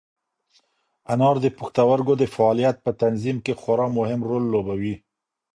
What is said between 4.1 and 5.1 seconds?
رول لوبوي.